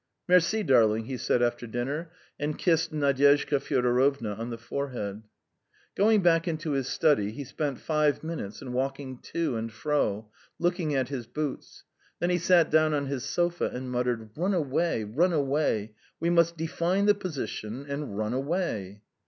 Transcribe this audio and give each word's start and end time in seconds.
"Merci, 0.27 0.63
darling," 0.63 1.05
he 1.05 1.15
said 1.15 1.43
after 1.43 1.67
dinner, 1.67 2.09
and 2.39 2.57
kissed 2.57 2.91
Nadyezhda 2.91 3.59
Fyodorovna 3.59 4.33
on 4.33 4.49
the 4.49 4.57
forehead. 4.57 5.21
Going 5.93 6.23
back 6.23 6.47
into 6.47 6.71
his 6.71 6.87
study, 6.87 7.29
he 7.29 7.43
spent 7.43 7.77
five 7.77 8.23
minutes 8.23 8.63
in 8.63 8.73
walking 8.73 9.19
to 9.33 9.55
and 9.57 9.71
fro, 9.71 10.31
looking 10.57 10.95
at 10.95 11.09
his 11.09 11.27
boots; 11.27 11.83
then 12.19 12.31
he 12.31 12.39
sat 12.39 12.71
down 12.71 12.95
on 12.95 13.05
his 13.05 13.23
sofa 13.23 13.65
and 13.69 13.91
muttered: 13.91 14.31
"Run 14.35 14.55
away, 14.55 15.03
run 15.03 15.33
away! 15.33 15.93
We 16.19 16.31
must 16.31 16.57
define 16.57 17.05
the 17.05 17.13
position 17.13 17.85
and 17.87 18.17
run 18.17 18.33
away!" 18.33 19.03